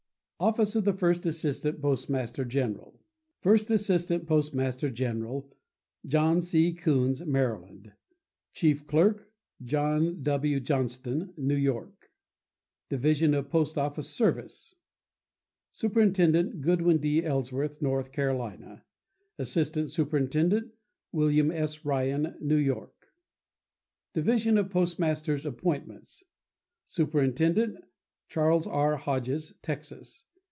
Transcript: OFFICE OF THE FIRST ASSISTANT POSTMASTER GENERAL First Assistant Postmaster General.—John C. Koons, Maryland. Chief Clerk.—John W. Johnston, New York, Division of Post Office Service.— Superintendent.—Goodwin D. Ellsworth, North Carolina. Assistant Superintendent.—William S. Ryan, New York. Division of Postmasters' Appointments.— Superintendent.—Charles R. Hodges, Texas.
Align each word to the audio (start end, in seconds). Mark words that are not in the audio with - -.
OFFICE 0.43 0.73
OF 0.75 0.85
THE 0.85 0.93
FIRST 0.93 1.27
ASSISTANT 1.27 1.81
POSTMASTER 1.83 2.45
GENERAL 2.45 2.99
First 3.41 3.69
Assistant 3.69 4.25
Postmaster 4.25 4.89
General.—John 4.89 6.41
C. 6.41 6.73
Koons, 6.73 7.23
Maryland. 7.27 7.91
Chief 8.51 8.87
Clerk.—John 8.87 10.23
W. 10.23 10.59
Johnston, 10.59 11.31
New 11.37 11.55
York, 11.55 12.09
Division 12.89 13.35
of 13.35 13.51
Post 13.51 13.77
Office 13.77 14.09
Service.— 14.09 14.73
Superintendent.—Goodwin 15.71 16.97
D. 16.97 17.23
Ellsworth, 17.23 17.79
North 17.79 18.11
Carolina. 18.11 18.83
Assistant 19.37 19.91
Superintendent.—William 19.91 21.51
S. 21.51 21.85
Ryan, 21.85 22.35
New 22.41 22.55
York. 22.55 23.09
Division 24.15 24.57
of 24.57 24.71
Postmasters' 24.71 25.45
Appointments.— 25.45 26.23
Superintendent.—Charles 26.87 28.65
R. 28.65 28.95
Hodges, 28.97 29.53
Texas. 29.61 30.23